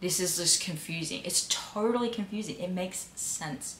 This 0.01 0.19
is 0.19 0.37
just 0.37 0.61
confusing. 0.61 1.21
It's 1.23 1.47
totally 1.49 2.09
confusing. 2.09 2.59
It 2.59 2.71
makes 2.71 3.09
sense 3.15 3.77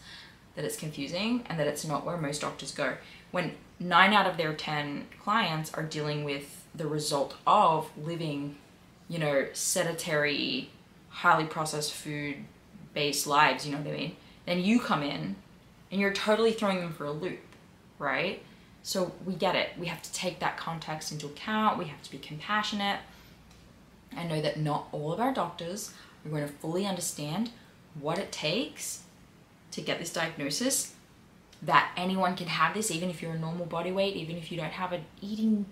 that 0.55 0.63
it's 0.63 0.77
confusing 0.77 1.43
and 1.47 1.59
that 1.59 1.67
it's 1.67 1.85
not 1.85 2.05
where 2.05 2.17
most 2.17 2.41
doctors 2.41 2.71
go. 2.71 2.95
When 3.31 3.55
nine 3.79 4.13
out 4.13 4.27
of 4.27 4.37
their 4.37 4.53
10 4.53 5.07
clients 5.21 5.73
are 5.73 5.83
dealing 5.83 6.23
with 6.23 6.65
the 6.73 6.87
result 6.87 7.35
of 7.45 7.89
living, 7.97 8.55
you 9.09 9.19
know, 9.19 9.47
sedentary, 9.53 10.69
highly 11.09 11.45
processed 11.45 11.91
food 11.91 12.37
based 12.93 13.27
lives, 13.27 13.65
you 13.65 13.71
know 13.71 13.79
what 13.79 13.87
I 13.87 13.97
mean? 13.97 14.15
Then 14.45 14.63
you 14.63 14.79
come 14.79 15.03
in 15.03 15.35
and 15.91 15.99
you're 15.99 16.13
totally 16.13 16.51
throwing 16.51 16.79
them 16.79 16.93
for 16.93 17.05
a 17.05 17.11
loop 17.11 17.39
right? 18.03 18.43
So 18.83 19.13
we 19.25 19.33
get 19.33 19.55
it. 19.55 19.69
We 19.79 19.87
have 19.87 20.01
to 20.01 20.11
take 20.11 20.39
that 20.39 20.57
context 20.57 21.11
into 21.11 21.25
account. 21.25 21.79
We 21.79 21.85
have 21.85 22.03
to 22.03 22.11
be 22.11 22.17
compassionate. 22.17 22.99
I 24.15 24.25
know 24.25 24.41
that 24.41 24.59
not 24.59 24.87
all 24.91 25.13
of 25.13 25.19
our 25.19 25.33
doctors 25.33 25.93
are 26.25 26.29
going 26.29 26.45
to 26.45 26.53
fully 26.53 26.85
understand 26.85 27.49
what 27.99 28.19
it 28.19 28.31
takes 28.31 29.03
to 29.71 29.81
get 29.81 29.99
this 29.99 30.11
diagnosis. 30.11 30.93
That 31.61 31.91
anyone 31.95 32.35
can 32.35 32.47
have 32.47 32.73
this, 32.73 32.91
even 32.91 33.09
if 33.09 33.21
you're 33.21 33.31
a 33.31 33.39
normal 33.39 33.65
body 33.65 33.91
weight, 33.91 34.17
even 34.17 34.35
if 34.35 34.51
you 34.51 34.57
don't 34.57 34.73
have 34.73 34.91
an 34.91 35.05
eating 35.21 35.65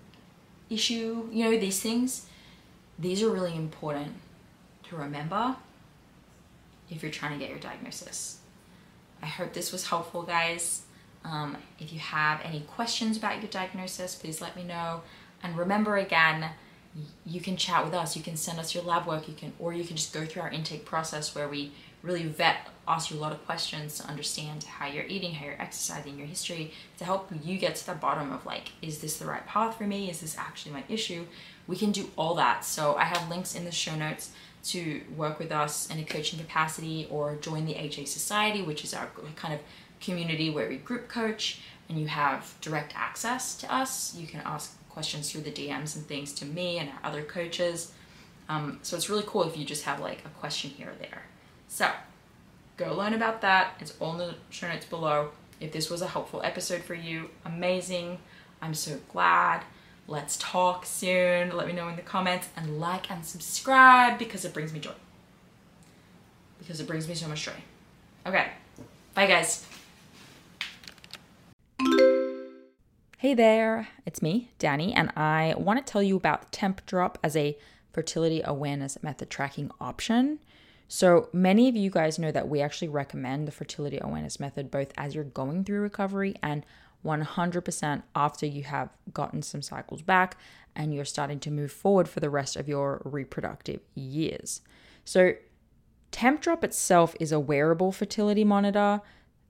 issue, 0.69 1.27
you 1.31 1.43
know, 1.43 1.59
these 1.59 1.81
things. 1.81 2.27
These 2.97 3.21
are 3.23 3.29
really 3.29 3.55
important 3.55 4.13
to 4.83 4.95
remember 4.95 5.57
if 6.89 7.01
you're 7.01 7.11
trying 7.11 7.33
to 7.33 7.39
get 7.39 7.49
your 7.49 7.59
diagnosis. 7.59 8.39
I 9.21 9.25
hope 9.25 9.53
this 9.53 9.71
was 9.71 9.87
helpful, 9.87 10.23
guys. 10.23 10.83
Um, 11.23 11.57
if 11.79 11.93
you 11.93 11.99
have 11.99 12.41
any 12.43 12.61
questions 12.61 13.17
about 13.17 13.41
your 13.41 13.49
diagnosis, 13.49 14.15
please 14.15 14.41
let 14.41 14.55
me 14.55 14.63
know. 14.63 15.01
And 15.43 15.57
remember 15.57 15.97
again, 15.97 16.49
you 17.25 17.39
can 17.39 17.57
chat 17.57 17.85
with 17.85 17.93
us. 17.93 18.15
You 18.15 18.23
can 18.23 18.35
send 18.35 18.59
us 18.59 18.75
your 18.75 18.83
lab 18.83 19.07
work. 19.07 19.27
You 19.27 19.33
can, 19.33 19.53
or 19.59 19.73
you 19.73 19.83
can 19.83 19.95
just 19.95 20.13
go 20.13 20.25
through 20.25 20.41
our 20.41 20.51
intake 20.51 20.85
process 20.85 21.33
where 21.33 21.47
we 21.47 21.71
really 22.03 22.23
vet, 22.23 22.67
ask 22.87 23.11
you 23.11 23.17
a 23.17 23.21
lot 23.21 23.31
of 23.31 23.45
questions 23.45 23.99
to 23.99 24.07
understand 24.07 24.63
how 24.63 24.87
you're 24.87 25.05
eating, 25.05 25.33
how 25.33 25.45
you're 25.45 25.61
exercising, 25.61 26.17
your 26.17 26.27
history, 26.27 26.73
to 26.97 27.05
help 27.05 27.31
you 27.43 27.57
get 27.57 27.75
to 27.75 27.85
the 27.85 27.93
bottom 27.93 28.31
of 28.31 28.45
like, 28.45 28.71
is 28.81 28.99
this 28.99 29.17
the 29.17 29.25
right 29.25 29.45
path 29.45 29.77
for 29.77 29.83
me? 29.83 30.09
Is 30.09 30.21
this 30.21 30.37
actually 30.37 30.73
my 30.73 30.83
issue? 30.89 31.25
We 31.67 31.75
can 31.75 31.91
do 31.91 32.09
all 32.17 32.35
that. 32.35 32.65
So 32.65 32.95
I 32.95 33.03
have 33.03 33.29
links 33.29 33.55
in 33.55 33.65
the 33.65 33.71
show 33.71 33.95
notes 33.95 34.31
to 34.63 35.01
work 35.15 35.39
with 35.39 35.51
us 35.51 35.89
in 35.89 35.99
a 35.99 36.03
coaching 36.03 36.39
capacity 36.39 37.07
or 37.09 37.35
join 37.35 37.65
the 37.65 37.75
HA 37.75 38.05
Society, 38.05 38.61
which 38.61 38.83
is 38.83 38.93
our 38.93 39.09
kind 39.35 39.53
of 39.53 39.59
community 40.01 40.49
where 40.49 40.67
we 40.67 40.77
group 40.77 41.07
coach 41.07 41.61
and 41.89 41.99
you 41.99 42.07
have 42.07 42.53
direct 42.61 42.93
access 42.95 43.55
to 43.57 43.73
us. 43.73 44.15
You 44.15 44.27
can 44.27 44.41
ask 44.45 44.77
questions 44.89 45.31
through 45.31 45.41
the 45.41 45.51
DMs 45.51 45.95
and 45.95 46.05
things 46.05 46.33
to 46.33 46.45
me 46.45 46.79
and 46.79 46.89
our 46.89 47.11
other 47.11 47.23
coaches. 47.23 47.91
Um, 48.49 48.79
so 48.81 48.95
it's 48.95 49.09
really 49.09 49.23
cool 49.25 49.43
if 49.43 49.57
you 49.57 49.65
just 49.65 49.83
have 49.83 49.99
like 49.99 50.23
a 50.25 50.29
question 50.39 50.71
here 50.71 50.89
or 50.89 50.95
there. 50.99 51.23
So 51.67 51.89
go 52.77 52.93
learn 52.93 53.13
about 53.13 53.41
that. 53.41 53.75
It's 53.79 53.93
all 53.99 54.13
in 54.13 54.17
the 54.19 54.35
show 54.49 54.67
notes 54.67 54.85
below. 54.85 55.29
If 55.59 55.71
this 55.71 55.89
was 55.89 56.01
a 56.01 56.07
helpful 56.07 56.41
episode 56.43 56.81
for 56.81 56.95
you, 56.95 57.29
amazing. 57.45 58.17
I'm 58.61 58.73
so 58.73 58.99
glad. 59.11 59.63
Let's 60.07 60.37
talk 60.37 60.85
soon. 60.85 61.55
Let 61.55 61.67
me 61.67 61.73
know 61.73 61.87
in 61.87 61.95
the 61.95 62.01
comments 62.01 62.49
and 62.57 62.79
like 62.79 63.09
and 63.11 63.25
subscribe 63.25 64.17
because 64.17 64.43
it 64.43 64.53
brings 64.53 64.73
me 64.73 64.79
joy. 64.79 64.91
Because 66.59 66.81
it 66.81 66.87
brings 66.87 67.07
me 67.07 67.15
so 67.15 67.27
much 67.27 67.45
joy. 67.45 67.51
Okay. 68.25 68.47
Bye, 69.13 69.27
guys. 69.27 69.65
Hey 73.21 73.35
there, 73.35 73.87
it's 74.03 74.23
me, 74.23 74.49
Dani, 74.57 74.93
and 74.95 75.11
I 75.15 75.53
want 75.55 75.77
to 75.77 75.85
tell 75.85 76.01
you 76.01 76.17
about 76.17 76.51
Tempdrop 76.51 77.17
as 77.23 77.35
a 77.35 77.55
fertility 77.93 78.41
awareness 78.43 78.97
method 79.03 79.29
tracking 79.29 79.69
option. 79.79 80.39
So 80.87 81.29
many 81.31 81.69
of 81.69 81.75
you 81.75 81.91
guys 81.91 82.17
know 82.17 82.31
that 82.31 82.49
we 82.49 82.61
actually 82.61 82.87
recommend 82.87 83.47
the 83.47 83.51
fertility 83.51 83.99
awareness 84.01 84.39
method 84.39 84.71
both 84.71 84.91
as 84.97 85.13
you're 85.13 85.23
going 85.23 85.63
through 85.65 85.81
recovery 85.81 86.33
and 86.41 86.65
100% 87.05 88.01
after 88.15 88.47
you 88.47 88.63
have 88.63 88.89
gotten 89.13 89.43
some 89.43 89.61
cycles 89.61 90.01
back 90.01 90.35
and 90.75 90.91
you're 90.91 91.05
starting 91.05 91.39
to 91.41 91.51
move 91.51 91.71
forward 91.71 92.09
for 92.09 92.21
the 92.21 92.29
rest 92.31 92.55
of 92.55 92.67
your 92.67 93.03
reproductive 93.05 93.81
years. 93.93 94.61
So, 95.05 95.35
Tempdrop 96.11 96.63
itself 96.63 97.15
is 97.19 97.31
a 97.31 97.39
wearable 97.39 97.91
fertility 97.91 98.43
monitor 98.43 98.99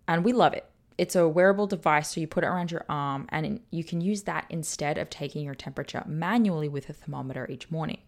and 0.10 0.26
we 0.26 0.34
love 0.34 0.52
it. 0.52 0.66
It's 1.02 1.16
a 1.16 1.28
wearable 1.28 1.66
device, 1.66 2.12
so 2.12 2.22
you 2.22 2.28
put 2.28 2.44
it 2.44 2.48
around 2.48 2.70
your 2.70 2.86
arm 2.88 3.26
and 3.30 3.60
you 3.72 3.84
can 3.84 4.02
use 4.02 4.22
that 4.24 4.46
instead 4.52 5.00
of 5.00 5.10
taking 5.10 5.44
your 5.44 5.56
temperature 5.56 6.04
manually 6.06 6.70
with 6.70 6.90
a 6.90 6.94
thermometer 6.94 7.48
each 7.50 7.72
morning. 7.72 8.02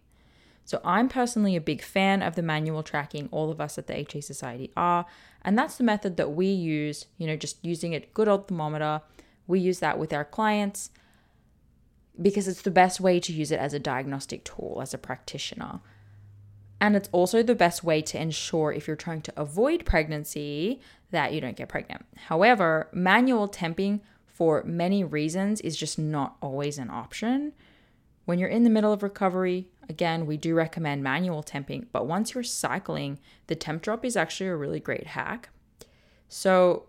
So, 0.64 0.80
I'm 0.84 1.08
personally 1.08 1.56
a 1.56 1.60
big 1.60 1.82
fan 1.82 2.22
of 2.22 2.36
the 2.36 2.42
manual 2.42 2.84
tracking, 2.84 3.28
all 3.32 3.50
of 3.50 3.60
us 3.60 3.78
at 3.78 3.88
the 3.88 3.98
HA 3.98 4.20
Society 4.20 4.70
are, 4.76 5.06
and 5.42 5.58
that's 5.58 5.74
the 5.76 5.82
method 5.82 6.16
that 6.18 6.34
we 6.34 6.46
use, 6.46 7.06
you 7.18 7.26
know, 7.26 7.34
just 7.34 7.62
using 7.64 7.96
a 7.96 8.00
good 8.00 8.28
old 8.28 8.46
thermometer 8.46 9.02
we 9.46 9.60
use 9.60 9.80
that 9.80 9.98
with 9.98 10.12
our 10.12 10.24
clients 10.24 10.90
because 12.20 12.46
it's 12.46 12.62
the 12.62 12.70
best 12.70 13.00
way 13.00 13.18
to 13.20 13.32
use 13.32 13.50
it 13.50 13.58
as 13.58 13.74
a 13.74 13.78
diagnostic 13.78 14.44
tool 14.44 14.78
as 14.80 14.94
a 14.94 14.98
practitioner. 14.98 15.80
And 16.84 16.96
it's 16.96 17.08
also 17.12 17.42
the 17.42 17.54
best 17.54 17.82
way 17.82 18.02
to 18.02 18.20
ensure 18.20 18.70
if 18.70 18.86
you're 18.86 18.94
trying 18.94 19.22
to 19.22 19.32
avoid 19.40 19.86
pregnancy 19.86 20.82
that 21.12 21.32
you 21.32 21.40
don't 21.40 21.56
get 21.56 21.70
pregnant. 21.70 22.04
However, 22.26 22.90
manual 22.92 23.48
temping 23.48 24.00
for 24.26 24.62
many 24.64 25.02
reasons 25.02 25.62
is 25.62 25.78
just 25.78 25.98
not 25.98 26.36
always 26.42 26.76
an 26.76 26.90
option. 26.90 27.54
When 28.26 28.38
you're 28.38 28.50
in 28.50 28.64
the 28.64 28.70
middle 28.70 28.92
of 28.92 29.02
recovery, 29.02 29.70
again, 29.88 30.26
we 30.26 30.36
do 30.36 30.54
recommend 30.54 31.02
manual 31.02 31.42
temping, 31.42 31.86
but 31.90 32.06
once 32.06 32.34
you're 32.34 32.44
cycling, 32.44 33.18
the 33.46 33.56
Tempdrop 33.56 34.04
is 34.04 34.14
actually 34.14 34.48
a 34.48 34.56
really 34.56 34.80
great 34.80 35.06
hack. 35.06 35.48
So 36.28 36.84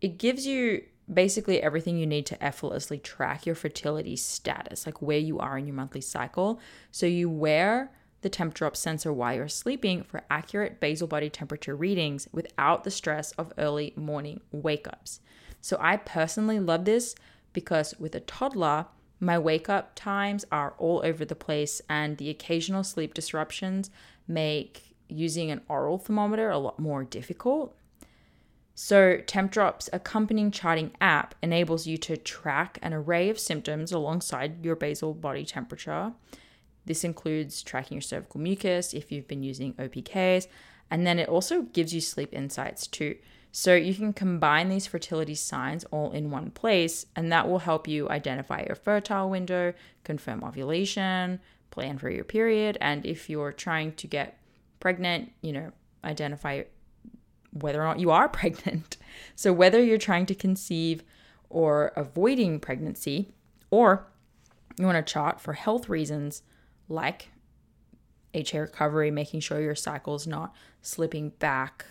it 0.00 0.16
gives 0.16 0.46
you 0.46 0.84
basically 1.12 1.60
everything 1.60 1.98
you 1.98 2.06
need 2.06 2.24
to 2.26 2.42
effortlessly 2.42 2.98
track 2.98 3.44
your 3.44 3.54
fertility 3.54 4.16
status, 4.16 4.86
like 4.86 5.02
where 5.02 5.18
you 5.18 5.38
are 5.38 5.58
in 5.58 5.66
your 5.66 5.76
monthly 5.76 6.00
cycle. 6.00 6.60
So 6.90 7.04
you 7.04 7.28
wear 7.28 7.92
the 8.22 8.30
Tempdrop 8.30 8.76
sensor 8.76 9.12
while 9.12 9.34
you're 9.34 9.48
sleeping 9.48 10.02
for 10.02 10.24
accurate 10.30 10.80
basal 10.80 11.06
body 11.06 11.30
temperature 11.30 11.76
readings 11.76 12.28
without 12.32 12.84
the 12.84 12.90
stress 12.90 13.32
of 13.32 13.52
early 13.58 13.92
morning 13.96 14.40
wake 14.50 14.88
ups. 14.88 15.20
So 15.60 15.76
I 15.80 15.96
personally 15.96 16.58
love 16.58 16.84
this 16.84 17.14
because 17.52 17.94
with 17.98 18.14
a 18.14 18.20
toddler, 18.20 18.86
my 19.20 19.38
wake 19.38 19.68
up 19.68 19.94
times 19.94 20.44
are 20.52 20.74
all 20.78 21.02
over 21.04 21.24
the 21.24 21.34
place, 21.34 21.82
and 21.88 22.16
the 22.16 22.30
occasional 22.30 22.84
sleep 22.84 23.14
disruptions 23.14 23.90
make 24.28 24.94
using 25.08 25.50
an 25.50 25.62
oral 25.68 25.98
thermometer 25.98 26.50
a 26.50 26.58
lot 26.58 26.78
more 26.78 27.02
difficult. 27.02 27.74
So, 28.74 29.18
Tempdrop's 29.26 29.90
accompanying 29.92 30.52
charting 30.52 30.92
app 31.00 31.34
enables 31.42 31.88
you 31.88 31.96
to 31.98 32.16
track 32.16 32.78
an 32.80 32.94
array 32.94 33.28
of 33.28 33.40
symptoms 33.40 33.90
alongside 33.90 34.64
your 34.64 34.76
basal 34.76 35.14
body 35.14 35.44
temperature. 35.44 36.12
This 36.88 37.04
includes 37.04 37.62
tracking 37.62 37.96
your 37.96 38.02
cervical 38.02 38.40
mucus 38.40 38.94
if 38.94 39.12
you've 39.12 39.28
been 39.28 39.42
using 39.42 39.74
OPKs, 39.74 40.46
and 40.90 41.06
then 41.06 41.18
it 41.18 41.28
also 41.28 41.60
gives 41.60 41.92
you 41.92 42.00
sleep 42.00 42.32
insights 42.32 42.86
too. 42.86 43.16
So, 43.52 43.74
you 43.74 43.94
can 43.94 44.14
combine 44.14 44.70
these 44.70 44.86
fertility 44.86 45.34
signs 45.34 45.84
all 45.90 46.12
in 46.12 46.30
one 46.30 46.50
place, 46.50 47.04
and 47.14 47.30
that 47.30 47.46
will 47.46 47.58
help 47.58 47.86
you 47.86 48.08
identify 48.08 48.64
your 48.66 48.74
fertile 48.74 49.28
window, 49.28 49.74
confirm 50.02 50.42
ovulation, 50.42 51.40
plan 51.70 51.98
for 51.98 52.08
your 52.08 52.24
period, 52.24 52.78
and 52.80 53.04
if 53.04 53.28
you're 53.28 53.52
trying 53.52 53.92
to 53.92 54.06
get 54.06 54.38
pregnant, 54.80 55.30
you 55.42 55.52
know, 55.52 55.72
identify 56.04 56.62
whether 57.52 57.82
or 57.82 57.84
not 57.84 58.00
you 58.00 58.10
are 58.10 58.28
pregnant. 58.40 58.96
So, 59.36 59.52
whether 59.52 59.84
you're 59.84 59.98
trying 59.98 60.24
to 60.24 60.34
conceive 60.34 61.02
or 61.50 61.92
avoiding 61.96 62.60
pregnancy, 62.60 63.34
or 63.70 64.06
you 64.78 64.86
want 64.86 65.06
to 65.06 65.12
chart 65.12 65.38
for 65.38 65.52
health 65.52 65.90
reasons 65.90 66.42
like 66.88 67.28
HA 68.34 68.58
recovery, 68.58 69.10
making 69.10 69.40
sure 69.40 69.60
your 69.60 69.74
cycle 69.74 70.14
is 70.14 70.26
not 70.26 70.54
slipping 70.82 71.30
back 71.30 71.86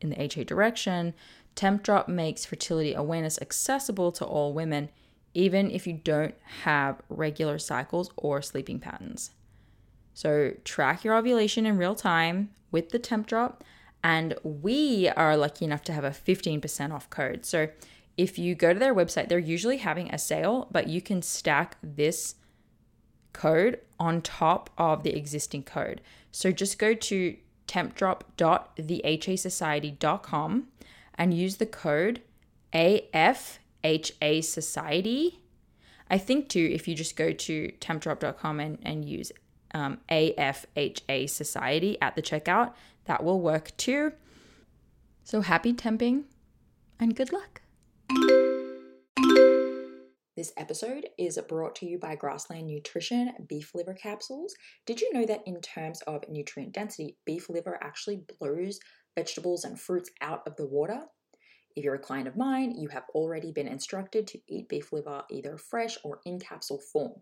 in 0.00 0.10
the 0.10 0.22
HA 0.22 0.44
direction, 0.44 1.14
Tempdrop 1.56 2.08
makes 2.08 2.44
fertility 2.44 2.94
awareness 2.94 3.38
accessible 3.40 4.12
to 4.12 4.24
all 4.24 4.52
women, 4.52 4.88
even 5.34 5.70
if 5.70 5.86
you 5.86 5.92
don't 5.92 6.34
have 6.62 7.00
regular 7.08 7.58
cycles 7.58 8.10
or 8.16 8.40
sleeping 8.40 8.78
patterns. 8.78 9.30
So, 10.14 10.52
track 10.64 11.04
your 11.04 11.16
ovulation 11.16 11.66
in 11.66 11.76
real 11.76 11.94
time 11.94 12.50
with 12.70 12.90
the 12.90 12.98
Tempdrop 12.98 13.62
and 14.02 14.34
we 14.42 15.08
are 15.08 15.36
lucky 15.36 15.64
enough 15.64 15.82
to 15.84 15.92
have 15.92 16.04
a 16.04 16.10
15% 16.10 16.92
off 16.92 17.10
code. 17.10 17.44
So 17.44 17.68
if 18.16 18.38
you 18.38 18.54
go 18.54 18.72
to 18.72 18.78
their 18.78 18.94
website, 18.94 19.28
they're 19.28 19.38
usually 19.38 19.78
having 19.78 20.12
a 20.12 20.18
sale, 20.18 20.68
but 20.70 20.88
you 20.88 21.00
can 21.00 21.22
stack 21.22 21.76
this 21.82 22.36
code 23.32 23.80
on 23.98 24.22
top 24.22 24.70
of 24.78 25.02
the 25.02 25.16
existing 25.16 25.64
code. 25.64 26.00
So 26.32 26.52
just 26.52 26.78
go 26.78 26.94
to 26.94 27.36
tempdrop.thehasociety.com 27.68 30.68
and 31.14 31.34
use 31.34 31.56
the 31.56 31.66
code 31.66 32.22
AFHA 32.72 34.44
Society. 34.44 35.40
I 36.08 36.16
think 36.18 36.48
too, 36.48 36.70
if 36.72 36.86
you 36.88 36.94
just 36.94 37.16
go 37.16 37.32
to 37.32 37.72
tempdrop.com 37.80 38.60
and, 38.60 38.78
and 38.82 39.04
use 39.04 39.32
um, 39.72 39.98
AFHA 40.10 41.30
Society 41.30 41.96
at 42.00 42.16
the 42.16 42.22
checkout, 42.22 42.72
that 43.04 43.22
will 43.22 43.40
work 43.40 43.76
too. 43.76 44.12
So 45.24 45.42
happy 45.42 45.72
temping 45.72 46.24
and 46.98 47.14
good 47.14 47.32
luck. 47.32 47.62
This 50.36 50.52
episode 50.56 51.08
is 51.18 51.40
brought 51.48 51.74
to 51.76 51.86
you 51.86 51.98
by 51.98 52.14
Grassland 52.14 52.68
Nutrition 52.68 53.32
beef 53.48 53.74
liver 53.74 53.94
capsules. 53.94 54.54
Did 54.86 55.00
you 55.00 55.12
know 55.12 55.26
that 55.26 55.42
in 55.44 55.60
terms 55.60 56.02
of 56.02 56.22
nutrient 56.28 56.72
density, 56.72 57.16
beef 57.26 57.50
liver 57.50 57.76
actually 57.82 58.22
blows 58.38 58.78
vegetables 59.16 59.64
and 59.64 59.78
fruits 59.78 60.10
out 60.20 60.46
of 60.46 60.54
the 60.54 60.66
water? 60.66 61.00
If 61.74 61.82
you're 61.82 61.96
a 61.96 61.98
client 61.98 62.28
of 62.28 62.36
mine, 62.36 62.76
you 62.78 62.88
have 62.90 63.06
already 63.12 63.50
been 63.50 63.66
instructed 63.66 64.28
to 64.28 64.38
eat 64.48 64.68
beef 64.68 64.92
liver 64.92 65.24
either 65.30 65.58
fresh 65.58 65.98
or 66.04 66.20
in 66.24 66.38
capsule 66.38 66.80
form. 66.92 67.14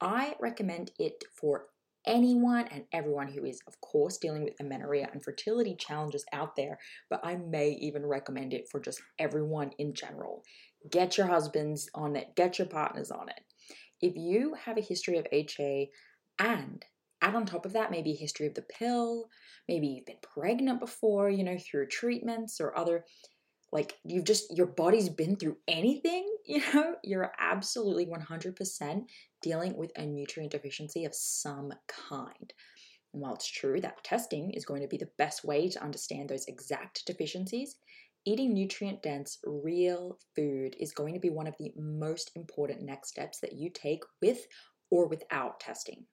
I 0.00 0.34
recommend 0.40 0.90
it 0.98 1.22
for 1.40 1.66
anyone 2.06 2.66
and 2.68 2.84
everyone 2.92 3.28
who 3.28 3.44
is, 3.44 3.60
of 3.68 3.80
course, 3.80 4.16
dealing 4.18 4.42
with 4.42 4.58
amenorrhea 4.60 5.08
and 5.12 5.22
fertility 5.22 5.76
challenges 5.76 6.24
out 6.32 6.56
there, 6.56 6.78
but 7.10 7.20
I 7.22 7.36
may 7.36 7.70
even 7.80 8.04
recommend 8.06 8.52
it 8.52 8.68
for 8.68 8.80
just 8.80 9.00
everyone 9.18 9.70
in 9.78 9.94
general. 9.94 10.42
Get 10.90 11.16
your 11.18 11.26
husbands 11.26 11.88
on 11.94 12.16
it, 12.16 12.34
get 12.36 12.58
your 12.58 12.68
partners 12.68 13.10
on 13.10 13.28
it. 13.28 13.40
If 14.00 14.14
you 14.16 14.54
have 14.64 14.78
a 14.78 14.82
history 14.82 15.18
of 15.18 15.26
HA 15.32 15.90
and 16.38 16.84
add 17.20 17.34
on 17.34 17.46
top 17.46 17.66
of 17.66 17.72
that 17.72 17.90
maybe 17.90 18.12
a 18.12 18.16
history 18.16 18.46
of 18.46 18.54
the 18.54 18.62
pill, 18.62 19.28
maybe 19.68 19.88
you've 19.88 20.06
been 20.06 20.16
pregnant 20.22 20.80
before, 20.80 21.28
you 21.28 21.42
know, 21.42 21.58
through 21.58 21.88
treatments 21.88 22.60
or 22.60 22.76
other 22.78 23.04
like 23.72 23.94
you've 24.04 24.24
just 24.24 24.56
your 24.56 24.66
body's 24.66 25.08
been 25.08 25.36
through 25.36 25.56
anything 25.66 26.26
you 26.46 26.62
know 26.72 26.94
you're 27.04 27.32
absolutely 27.38 28.06
100% 28.06 29.02
dealing 29.42 29.76
with 29.76 29.90
a 29.96 30.06
nutrient 30.06 30.52
deficiency 30.52 31.04
of 31.04 31.14
some 31.14 31.72
kind 31.86 32.52
and 33.12 33.22
while 33.22 33.34
it's 33.34 33.50
true 33.50 33.80
that 33.80 34.02
testing 34.04 34.50
is 34.52 34.64
going 34.64 34.82
to 34.82 34.88
be 34.88 34.98
the 34.98 35.10
best 35.18 35.44
way 35.44 35.68
to 35.68 35.82
understand 35.82 36.28
those 36.28 36.46
exact 36.46 37.04
deficiencies 37.06 37.76
eating 38.28 38.52
nutrient 38.52 39.02
dense 39.02 39.38
real 39.44 40.18
food 40.36 40.76
is 40.78 40.92
going 40.92 41.14
to 41.14 41.20
be 41.20 41.30
one 41.30 41.46
of 41.46 41.56
the 41.58 41.72
most 41.76 42.30
important 42.34 42.82
next 42.82 43.08
steps 43.08 43.40
that 43.40 43.54
you 43.54 43.70
take 43.70 44.02
with 44.20 44.46
or 44.90 45.08
without 45.08 45.58
testing 45.60 46.04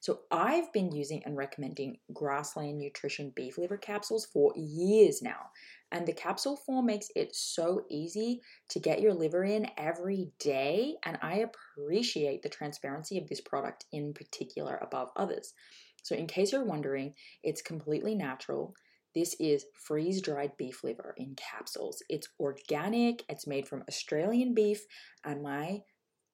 so 0.00 0.20
I've 0.30 0.72
been 0.72 0.92
using 0.92 1.22
and 1.24 1.36
recommending 1.36 1.98
Grassland 2.12 2.78
Nutrition 2.78 3.32
beef 3.34 3.58
liver 3.58 3.76
capsules 3.76 4.26
for 4.26 4.52
years 4.56 5.22
now. 5.22 5.50
And 5.90 6.06
the 6.06 6.12
capsule 6.12 6.56
form 6.56 6.86
makes 6.86 7.08
it 7.16 7.34
so 7.34 7.84
easy 7.90 8.40
to 8.70 8.78
get 8.80 9.00
your 9.00 9.14
liver 9.14 9.44
in 9.44 9.66
every 9.76 10.30
day. 10.38 10.94
And 11.04 11.18
I 11.22 11.44
appreciate 11.76 12.42
the 12.42 12.48
transparency 12.48 13.18
of 13.18 13.28
this 13.28 13.40
product 13.40 13.86
in 13.92 14.12
particular 14.12 14.76
above 14.76 15.10
others. 15.16 15.54
So, 16.02 16.14
in 16.14 16.26
case 16.26 16.52
you're 16.52 16.64
wondering, 16.64 17.14
it's 17.42 17.62
completely 17.62 18.14
natural. 18.14 18.74
This 19.16 19.34
is 19.40 19.64
freeze 19.72 20.20
dried 20.20 20.58
beef 20.58 20.84
liver 20.84 21.14
in 21.16 21.36
capsules. 21.36 22.02
It's 22.10 22.28
organic, 22.38 23.24
it's 23.30 23.46
made 23.46 23.66
from 23.66 23.82
Australian 23.88 24.52
beef, 24.52 24.84
and 25.24 25.42
my 25.42 25.80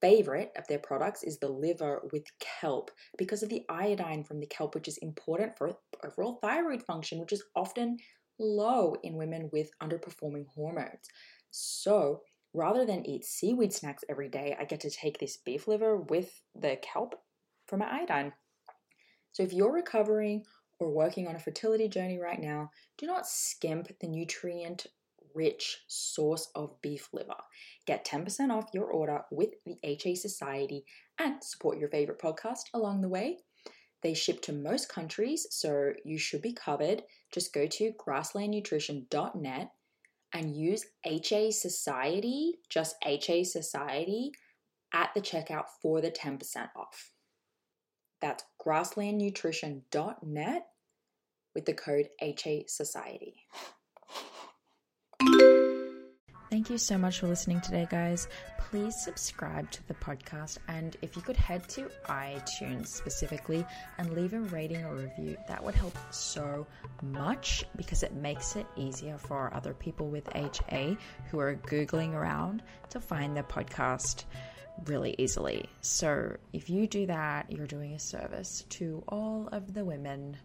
favorite 0.01 0.51
of 0.59 0.67
their 0.67 0.81
products 0.81 1.23
is 1.23 1.39
the 1.39 1.49
liver 1.49 2.03
with 2.13 2.25
kelp 2.41 2.91
because 3.17 3.45
of 3.45 3.51
the 3.51 3.63
iodine 3.69 4.25
from 4.25 4.41
the 4.41 4.49
kelp, 4.49 4.75
which 4.75 4.89
is 4.89 4.99
important 4.99 5.57
for 5.57 5.77
overall 6.05 6.41
thyroid 6.43 6.83
function, 6.83 7.21
which 7.21 7.33
is 7.33 7.45
often 7.55 7.99
low 8.41 8.97
in 9.05 9.17
women 9.17 9.49
with 9.53 9.71
underperforming 9.81 10.47
hormones. 10.53 11.07
So, 11.53 12.23
rather 12.53 12.85
than 12.85 13.07
eat 13.07 13.25
seaweed 13.25 13.73
snacks 13.73 14.03
every 14.09 14.29
day, 14.29 14.57
I 14.59 14.65
get 14.65 14.81
to 14.81 14.91
take 14.91 15.21
this 15.21 15.37
beef 15.37 15.69
liver 15.69 15.99
with 15.99 16.43
the 16.53 16.77
kelp 16.83 17.15
for 17.69 17.77
my 17.77 18.01
iodine. 18.01 18.33
So 19.31 19.45
if 19.45 19.53
you're 19.53 19.73
recovering 19.73 20.43
or 20.79 20.91
working 20.91 21.29
on 21.29 21.37
a 21.37 21.41
fertility 21.41 21.89
journey 21.89 22.19
right 22.19 22.41
now, 22.41 22.71
do 22.99 23.07
not 23.07 23.27
skimp 23.27 23.89
the 24.01 24.09
nutrient 24.09 24.87
rich 25.35 25.79
source 25.89 26.49
of 26.55 26.81
beef 26.83 27.09
liver. 27.13 27.37
Get 27.87 28.05
10% 28.05 28.51
off 28.51 28.71
your 28.75 28.87
order 28.87 29.23
with 29.31 29.51
the 29.65 29.77
HA 29.83 30.15
Society 30.17 30.85
and 31.19 31.43
support 31.43 31.79
your 31.79 31.89
favorite 31.89 32.21
podcast 32.21 32.65
along 32.75 33.01
the 33.01 33.09
way. 33.09 33.39
They 34.03 34.15
ship 34.15 34.43
to 34.43 34.53
most 34.53 34.89
countries, 34.89 35.47
so 35.51 35.93
you 36.05 36.19
should 36.19 36.43
be 36.43 36.53
covered. 36.53 37.03
Just 37.33 37.53
go 37.53 37.67
to 37.67 37.93
grasslandnutrition.net 37.93 39.71
and 40.33 40.57
use 40.57 40.87
HA 41.05 41.51
Society, 41.53 42.59
just 42.69 42.97
HA 43.05 43.45
Society, 43.45 44.33
at 44.93 45.11
the 45.15 45.21
checkout 45.21 45.67
for 45.81 46.01
the 46.01 46.11
10% 46.11 46.69
off. 46.77 47.12
That's 48.23 48.45
grasslandnutrition.net 48.65 50.67
with 51.55 51.67
the 51.67 51.75
code 51.75 52.09
HA 52.21 52.65
Society. 52.69 53.35
Thank 56.49 56.69
you 56.69 56.79
so 56.79 56.99
much 56.99 57.19
for 57.19 57.29
listening 57.29 57.63
today, 57.63 57.89
guys. 57.91 58.29
Please 58.59 58.95
subscribe 59.03 59.71
to 59.71 59.89
the 59.89 59.95
podcast, 59.95 60.59
and 60.69 60.97
if 61.01 61.17
you 61.17 61.23
could 61.23 61.37
head 61.37 61.67
to 61.71 61.91
iTunes 62.07 62.89
specifically 62.89 63.65
and 63.97 64.15
leave 64.15 64.35
a 64.35 64.41
rating 64.41 64.85
or 64.85 64.97
review, 64.97 65.39
that 65.49 65.65
would 65.65 65.75
help 65.75 65.97
so 66.11 66.67
much 67.03 67.65
because 67.77 68.03
it 68.03 68.13
makes 68.15 68.55
it 68.55 68.67
easier 68.77 69.17
for 69.17 69.53
other 69.55 69.73
people 69.73 70.09
with 70.09 70.29
HA 70.35 70.97
who 71.31 71.41
are 71.41 71.57
Googling 71.57 72.13
around 72.13 72.63
to 72.91 73.01
find 73.01 73.35
the 73.35 73.43
podcast 73.43 74.25
really 74.85 75.15
easily. 75.19 75.69
So 75.81 76.37
if 76.53 76.71
you 76.71 76.87
do 76.87 77.07
that, 77.07 77.51
you're 77.51 77.67
doing 77.67 77.95
a 77.95 77.99
service 77.99 78.65
to 78.71 79.03
all 79.09 79.49
of 79.53 79.75
the 79.75 79.85
women 79.85 80.37